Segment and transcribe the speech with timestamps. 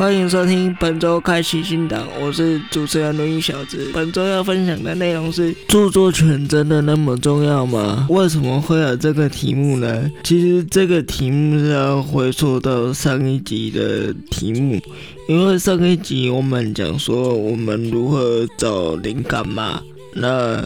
[0.00, 3.90] 欢迎收听本周开启新档，我是主持人轮椅小子。
[3.92, 8.06] 本周要分享的内容是：著作权真的那么重要吗？
[8.08, 10.08] 为什么会有这个题目呢？
[10.22, 14.80] 其实这个题目是要回溯到上一集的题目，
[15.26, 19.82] 因为上一集我们讲说我们如何找灵感嘛。
[20.14, 20.64] 那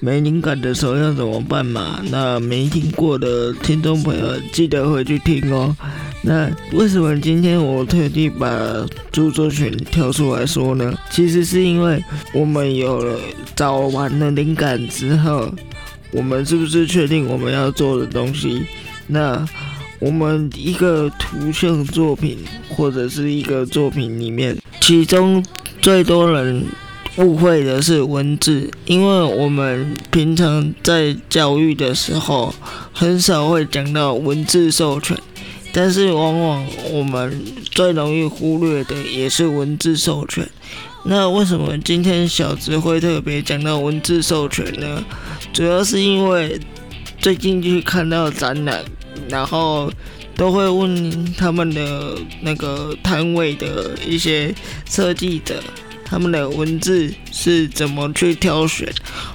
[0.00, 2.00] 没灵感的时候要怎么办嘛？
[2.10, 5.74] 那没听过的听众朋友记得回去听哦。
[6.22, 8.48] 那为什么今天我特地把
[9.10, 10.96] 著作权挑出来说呢？
[11.10, 13.18] 其实是因为我们有了
[13.56, 15.52] 找完了灵感之后，
[16.12, 18.64] 我们是不是确定我们要做的东西？
[19.06, 19.44] 那
[19.98, 25.44] 我们一个图像作品或者是一个作品里面，其中
[25.80, 26.64] 最多人
[27.18, 32.54] 误会的是文字，因为我们平常在教育的时候
[32.92, 35.16] 很少会讲到文字授权。
[35.70, 40.48] 但是往往我们最容易忽略的也是文字授权。
[41.04, 45.04] 那为什么今天小智会特别讲到文字授权呢？
[45.52, 46.58] 主要是因为
[47.18, 48.82] 最近去看到展览，
[49.28, 49.92] 然后
[50.36, 54.54] 都会问他们的那个摊位的一些
[54.88, 55.62] 设计者，
[56.08, 58.92] 他们的文字是怎么去挑选。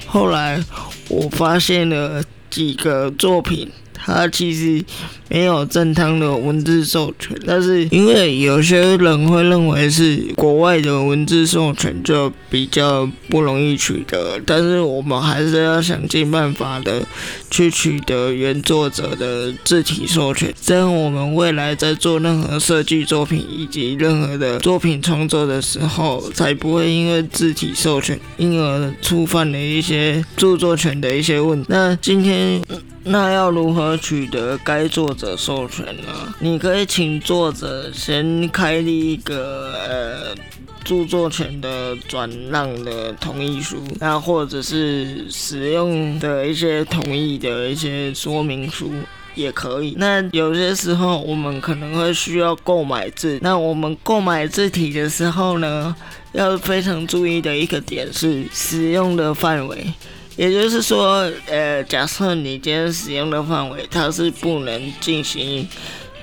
[0.07, 0.61] 后来
[1.09, 3.69] 我发现了几个作品。
[4.05, 4.83] 它其实
[5.29, 17.01] 没有正当的文字授权，但是因为有些人会认为是国外的文字授权就比较不容易取得，但是我们还是要想尽办法的
[17.49, 31.67] 去取得原作者的字体授权，这样我们未来在做任何设计作品以及任何的作品创作的时候，才不会因为字体授权因而触犯了一些著作权的一些问题。
[31.69, 32.61] 那今天。
[33.05, 36.33] 那要如何取得该作者授权呢？
[36.39, 40.35] 你可以请作者先开立一个呃
[40.83, 48.91] 著作权的转让的同意书，那或者是使用的一些同意的一些说明书
[49.35, 49.95] 也可以。
[49.97, 55.95] 那有些时候我们可能会需要购买字，那我们购买字体的时候呢，
[56.31, 59.93] 要非常注意的一个点是使用的范围。
[60.35, 65.67] 也就是说，呃，假设你今天使用的范围，它是不能进行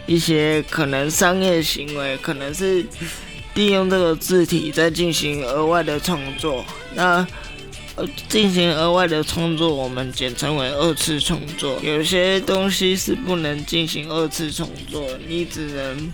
[0.07, 2.85] 一些可能商业行为，可能是
[3.55, 6.65] 利用这个字体在进行额外的创作。
[6.95, 7.27] 那，
[8.29, 11.79] 进行额外的创作，我们简称为二次创作。
[11.83, 16.13] 有些东西是不能进行二次创作，你只能。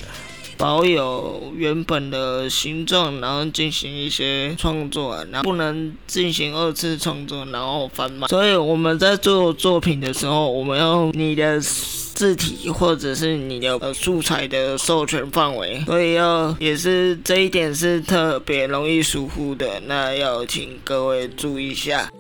[0.57, 8.27] 保有原本的形状，然后进行一些创作，然后不能进行二次创作，然后翻卖。
[8.29, 22.11] 所以我们在做作品的时候，我们要你的字体或者是你的素材的授权范围，所以要也是这一点是特别容易疏忽的，那要请各位注意一下。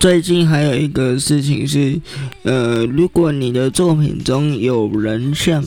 [0.00, 2.00] 最近还有一个事情是，
[2.42, 5.64] 呃，如果你的作品中有人像。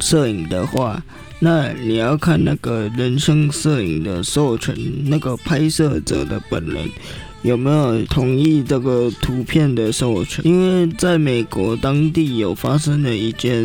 [0.00, 1.02] 摄影的话，
[1.40, 4.74] 那你要看那个人生摄影的授权，
[5.06, 6.88] 那个拍摄者的本人。
[7.42, 10.44] 有没有同意这个图片的授权？
[10.44, 13.64] 因为在美国当地有发生了一件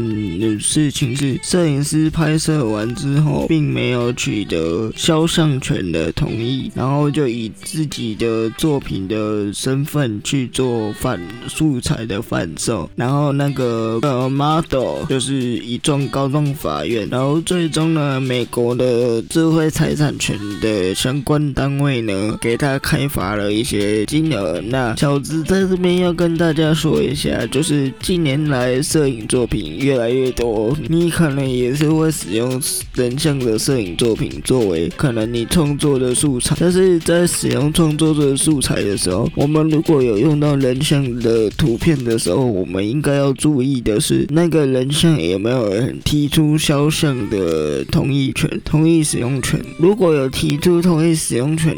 [0.60, 23.63] 事情，是摄影师拍摄完之后，并没有取得肖像权的同意，然后就以自己的作品的身份去做反素材的贩售，然后那个呃 model 就是一状高中法院，然后最终呢，美国的智慧财产权的相关单位呢，给他开罚了一。
[23.64, 32.62] 些金额，那小子在这边要跟大家说一下，就是近年来摄影作品越来越多，你可能也是会使用
[32.96, 49.60] 人像的摄影作品作为可能你创作的素材，但是在使用创作的素材的时候，我们如果有用到人像的图片的时候，我们应该要注意的是，那个人像有没有人提出肖像的同意权、同意使用权？
[49.78, 51.76] 如果有提出同意使用权，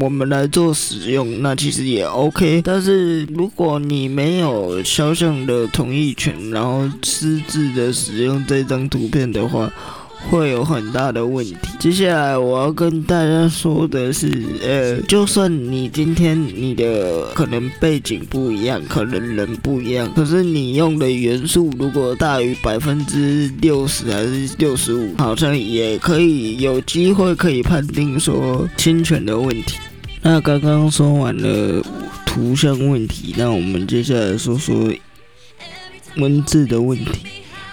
[0.00, 1.25] 我们来做使用。
[1.40, 9.70] 那其实也 OK，但是如果你没有肖像的同意权，然后私自的使用这张图片的话，
[10.28, 11.56] 会有很大的问题。
[11.78, 14.28] 接下来我要跟大家说的是，
[14.60, 29.76] 呃，就算你今天你的可能背景不一样，可能人不一样，可是你用的元素如果大于百分之六十还是六十五，好像也可以有机会可以判定说侵权的问题。
[30.28, 31.80] 那刚刚说完了
[32.26, 34.92] 图像问题，那我们接下来说说
[36.16, 37.28] 文字的问题。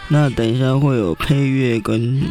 [0.07, 2.21] 那等一下会有配乐跟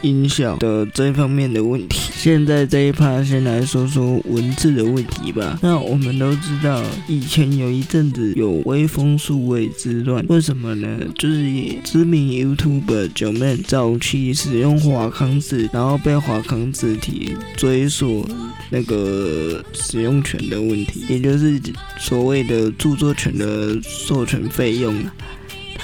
[0.00, 2.03] 音效的这方面的问题。
[2.24, 5.58] 现在这一趴先来说说文字的问题吧。
[5.60, 10.98] 那我们都知道，以前有一阵子有微风数位之乱，为什么呢？
[11.18, 11.44] 就是
[11.84, 18.26] 知名 YouTube 九妹早期使用华康字，然后被华康字体追溯
[18.70, 21.60] 那个使用权的问题，也就是
[22.00, 24.94] 所谓的著作权的授权费用。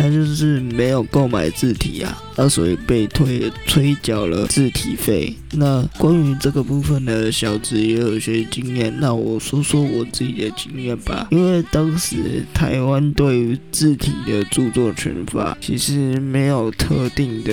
[0.00, 5.36] 他就是没有购买字体啊，那所以被退催缴了字体费。
[5.52, 8.94] 那关于这个部分呢，小子也有些经验。
[8.98, 11.26] 那我说说我自己的经验吧。
[11.30, 17.52] 因为当时台湾对于字体的著作权法其实没有特定的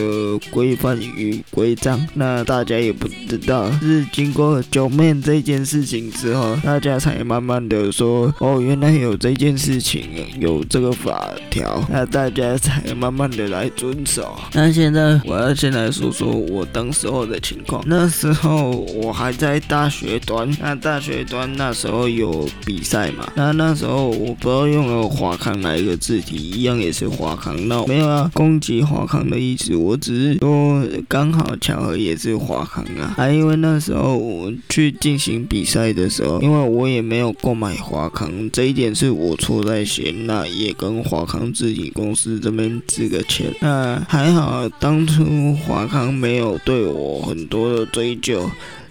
[0.52, 3.70] 规范与规章，那大家也不知道。
[3.82, 10.04] 是经过九妹这件事情之后，大家才慢慢的说，哦，原来有这件事情，
[10.40, 14.38] 有这个法条，那大家才慢慢的来遵守。
[14.54, 17.84] 那现在我要先来说说我当时候的情况。
[17.88, 23.28] 那时候我还在大学端，那大学端那时候有比赛嘛？
[23.36, 27.56] 那那时候我不知道用了华康哪一个字体，一样也是华康。
[27.68, 33.16] 那没有啊攻击华康的意思，我只是说刚好巧合也是华康啊。
[33.18, 43.52] 还因为那时候我去进行比赛的时候，因为我也没有购买华康，这一点是我错在先，那也跟华康自己公司这边致个钱。
[43.62, 47.88] 那还好，当初华康没有对我很多的。
[47.88, 48.48] 追究，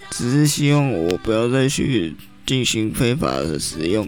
[0.09, 2.13] 只是希望我不要再去
[2.45, 4.05] 进行非法的使用，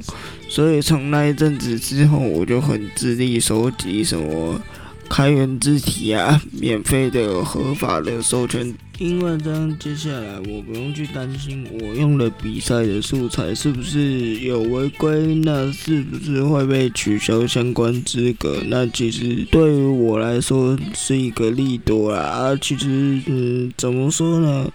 [0.50, 4.60] 所以从那一阵子之后，我就很致力收集什么
[5.08, 18.62] 开源字体啊，免费的、合法的授权，因为这样接下来我不用去担心我用了比赛的素材是不是有违规，那是不是会被取消相关资格？
[18.68, 22.20] 那其实对于我来说是一个利多啦。
[22.20, 24.70] 啊，其实，嗯，怎么说呢？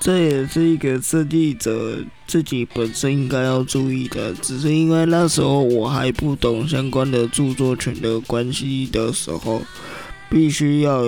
[0.00, 9.62] 这也是一个设计者自己本身应该要注意的，只是因为那时候我还不懂相关的著作权的关系的时候，
[10.30, 11.04] 必须要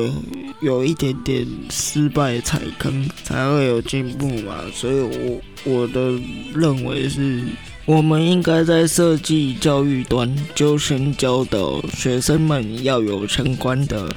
[0.60, 4.56] 有一点点失败踩坑，才会有进步嘛。
[4.74, 6.12] 所以，我我的
[6.54, 7.44] 认为是，
[7.86, 14.14] 我们应该在设计教育端就先教导学生们要有相关的。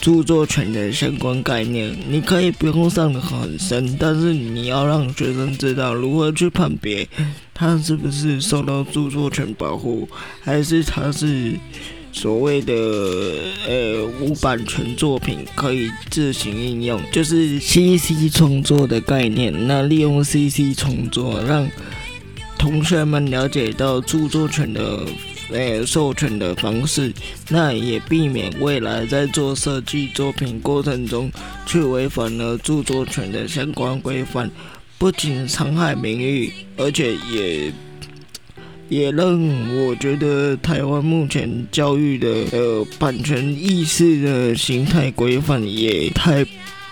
[0.00, 7.06] 著作权的相关概念，你可以不用上的很深，但是你要让学生知道如何去判别
[7.52, 10.08] 他是不是受到著作权保护，
[10.40, 11.58] 还是他是
[12.12, 12.74] 所谓的
[13.66, 19.52] 呃无版权作品可以自行应用，就是 CC 创作的概念。
[19.66, 21.68] 那利用 CC 创作，让
[22.58, 25.06] 同学们了解到著作权的。
[25.50, 27.10] 呃，授权的方式，
[27.48, 31.32] 那也避免未来在做设计作品过程中
[31.64, 34.50] 去违反了著作权的相关规范，
[34.98, 37.72] 不仅伤害名誉，而且也
[38.88, 39.38] 也让
[39.76, 46.44] 我觉得台湾目前教育的呃版权意识的形态规范也太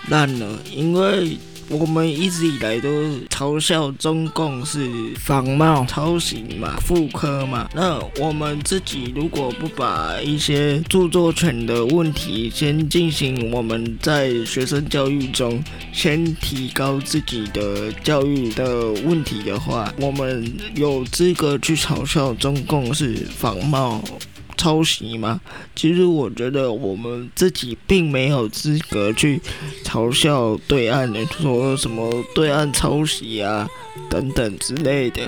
[0.09, 1.37] 烂了，因为。
[1.69, 2.89] 我们一直以来都
[3.29, 7.69] 嘲笑中共是仿冒、抄袭嘛、复刻嘛。
[7.73, 15.61] 那我们自己如果不把一些著作权的问题先进行我们在学生教育中
[15.91, 24.01] 先提高自己的教育的问题的话，我们有资格去嘲笑中共是仿冒。
[24.57, 25.39] 抄袭吗？
[25.75, 29.39] 其实我觉得我们自己并没有资格去
[29.85, 33.67] 嘲笑对岸的，说什么对岸抄袭啊
[34.09, 35.21] 等等之类的。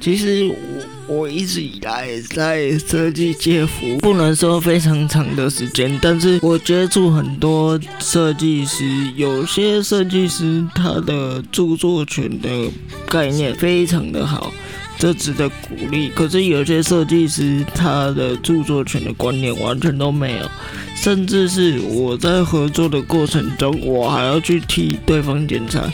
[0.00, 8.84] 其实我我一直以来在设计界服，不能说非常长的时间，但是我接触很多设计师，
[9.16, 12.48] 有些设计师他的著作权的
[13.08, 14.52] 概念非常的好。
[14.98, 16.08] 这值得鼓励。
[16.08, 20.50] 可是有些设计师，他的著作权的观念完全都没有，
[20.96, 25.84] 甚至是我在合作的过程中，我还要去替对方检查，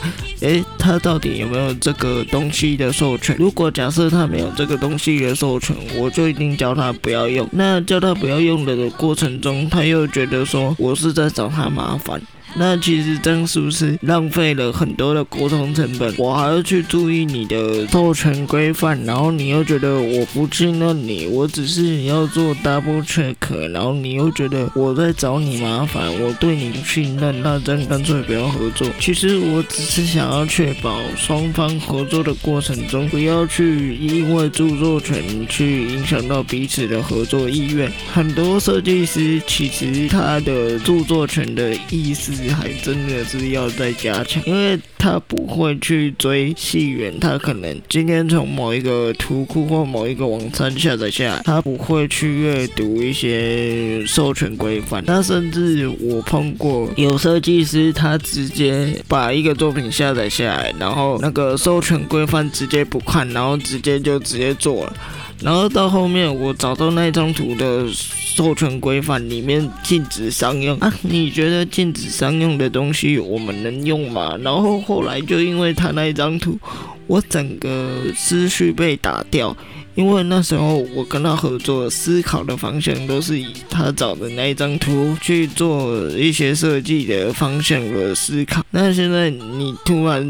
[0.40, 3.36] 诶，他到底有没有这个东西的授权？
[3.38, 7.48] 如果假设他没有这个东西的授权，我就一定叫他不要用。
[7.52, 12.20] 那叫他不要用的过程中，他又觉得说我是在找他麻烦。
[12.56, 16.12] 那其实这样是不是浪费了很多的沟通成本？
[16.18, 23.36] 我还要去注意你的授权规范，然后你又觉得我不信任你，我只是要做 double check，
[23.72, 28.88] 然后你又觉得我在找你麻烦，我对你不信任，那这样干脆不要合作。
[28.98, 37.90] 其实我只是想要确保双方合作的过程中，不要去因为著作权去影响到彼此的合作意愿。
[38.12, 42.39] 很多设计师其实他的著作权的意思。
[42.42, 55.02] 实还真的是要再加强，因为他不会去追戏源，他可能今天从某一个图库或某一个网站下载下来，他不会去阅读一些授权规范。
[55.06, 64.96] 那甚至我碰过有设计师，他直接把一个作品下载下来，然后那个授权规范直接不看，然后直接就直接做了。
[65.42, 74.36] 然后到后面我找到那张图的授权规范里面禁止商用啊，你觉得禁止商用的东西我们能用吗？
[74.42, 76.58] 然后后来就因为他那一张图，
[77.06, 79.56] 我整个思绪被打掉，
[79.94, 88.62] 因为那时候我跟他合作思考的方向都是以他找的那一张图去做一些设计的方向的思考。
[88.70, 90.28] 那现在你突然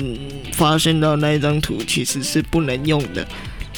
[0.53, 3.27] 发现到那一张图其实是不能用的。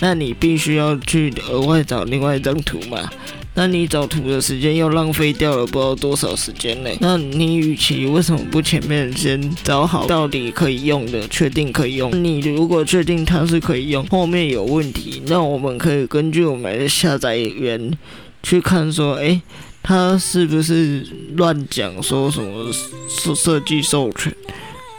[0.02, 3.08] 那你必须要去额外找另外一张图嘛？
[3.54, 6.90] 那你找图的时间又浪费掉了不知道多少时间呢？
[7.00, 12.10] 那你与其为什么不前面先找好到底可以用的，确定可以用？
[12.24, 17.96] 你如果确定它是可以用，后面有问题，那我们可以根据我们的下载源
[18.42, 19.40] 去看说，诶，
[19.84, 21.06] 它是不是
[21.36, 22.72] 乱讲说什么
[23.08, 24.34] 设设计授权？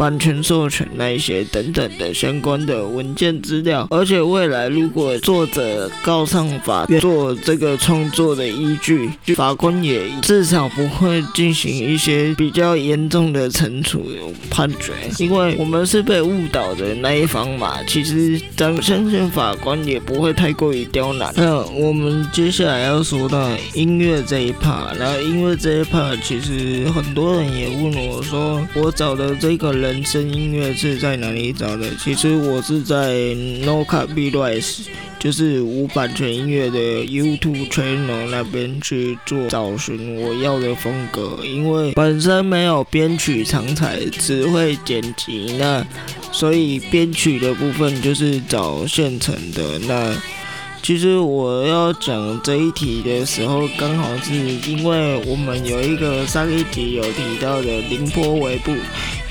[0.04, 14.06] 版权授权那一些等等的相关的文件资料，而且未来如果作者告上法院做这个创作的依据，法官也至少不会进行一些比较严重的惩处
[14.50, 17.78] 判决，因为我们是被误导的那一方嘛。
[17.88, 21.34] 其实咱相信法官也不会太过于刁难。
[21.38, 29.72] 那我们接下来要说到音乐这一 part，然后音乐这一 part 其实很多人也问我说，我找的这个。
[29.74, 31.90] 人声音乐是在哪里找的？
[32.02, 33.12] 其实我是在
[33.66, 34.88] No Copyright，
[35.20, 41.40] 就是无版权音乐的 YouTube channel 那边去做找寻我要的风格。
[41.44, 45.86] 因为本身没有编曲常才，只会剪辑，那
[46.32, 49.78] 所以编曲的部分就是找现成的。
[49.80, 50.16] 那
[50.82, 58.74] 其实我要讲这一题的时候，刚好是因为我们有一个上一集有提到的凌波微步，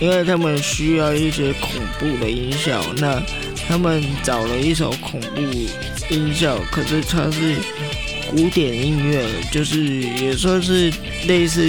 [0.01, 3.23] 因为他们需要一些恐怖的音效，那
[3.69, 5.41] 他们找了一首恐怖
[6.11, 7.57] 音效，可是它是
[8.31, 10.93] 古典音乐，就是也算是
[11.27, 11.63] 类似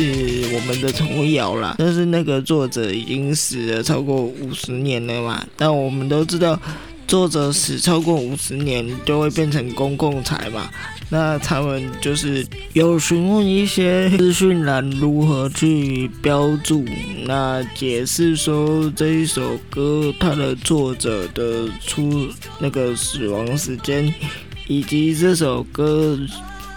[0.54, 1.76] 我们的童谣啦。
[1.78, 6.60] 但是那个作者已经死了超过五十年了嘛，但我们都知道。
[7.14, 10.68] 作者死超过五十年就会变成公共财嘛？
[11.10, 12.44] 那他们就是
[12.74, 16.84] 有询问一些资讯栏如何去标注，
[17.26, 22.28] 那解释说这一首歌它的作者的出
[22.58, 24.12] 那个死亡时间，
[24.66, 26.18] 以及这首歌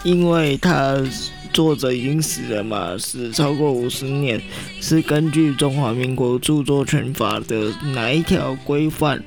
[0.03, 0.95] 因为他
[1.51, 4.39] 作者已经死了嘛，死超过五十年，
[4.79, 9.23] 是根据中华民国著作权法的哪一条规范？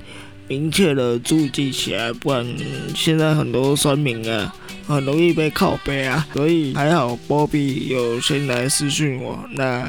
[0.51, 2.45] 明确的注记起来，不然
[2.93, 4.53] 现在很多酸民啊，
[4.85, 6.27] 很容易被靠背啊。
[6.35, 9.89] 所以还好波比有先来私讯我，那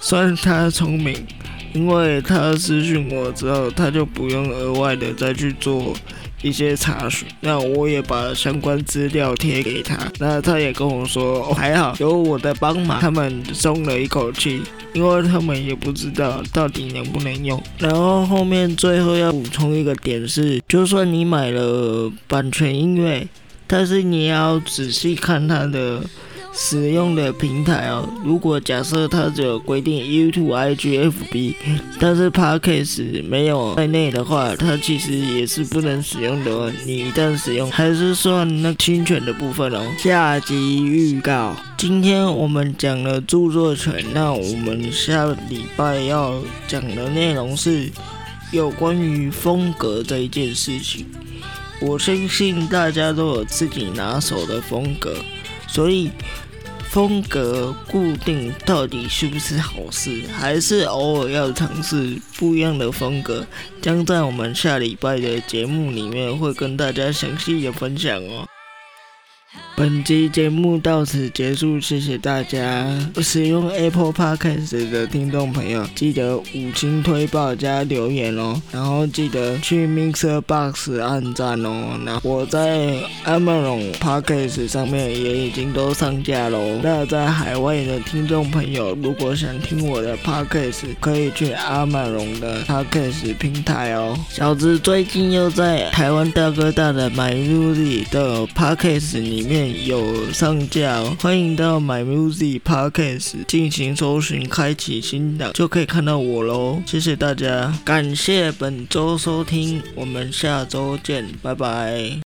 [0.00, 1.26] 算他聪明，
[1.72, 5.92] 因为他私讯我之后，他就不用额外的再去做。
[6.46, 14.62] 一些查询，那我也把相关资料贴给他，那他也跟我说还好有我的帮忙，他们松了一口气，
[14.92, 17.60] 因为他们也不知道到底能不能用。
[17.78, 23.26] 然后后面最后要补充一个点是，就算你买了版权音乐，
[23.66, 26.02] 但是你要仔细看它的。
[26.58, 31.54] 使用的平台哦，如果假设它只有规定 YouTube、IG、FB，
[32.00, 36.72] 但是 Podcast 没有在内的话，它其实也是不能使用的。
[36.86, 39.82] 你一旦使用，还是算那侵权的部分哦。
[39.98, 47.90] 下集预告：今天我们讲了著作权，那我们下礼拜要讲的内容是
[48.50, 51.04] 有关于风格这一件事情。
[51.82, 55.14] 我相信大家都有自己拿手的风格，
[55.76, 56.10] 所以。
[56.88, 60.22] 风格固定到底是不是好事？
[60.32, 63.44] 还是偶尔要尝试不一样的风格？
[63.82, 68.46] 将在我们下礼拜的节目里面会跟大家详细的分享哦。
[69.76, 72.88] 本集节目到此结束，谢谢大家。
[73.20, 82.00] 使用 Apple Podcast 的听众朋友，记得五星推爆加留言哦，然后记得去 Mixer Box 按赞哦。
[82.02, 82.88] 那我在
[83.26, 86.80] Amazon Podcast 上面也已经都上架喽。
[86.82, 94.18] 那在海外的听众朋友，如果想听我的 Podcast，可以去 Amazon 的 Podcast 平台哦。
[94.30, 99.65] 小子最近又在台湾大哥大的买入里的 Podcast 里面。
[99.84, 106.82] 有上架，欢迎到 My Music Podcast 进行搜寻，开启新档就可以看到我喽。
[106.86, 112.12] 谢谢大家，感谢本周收听，我们下周见，拜拜。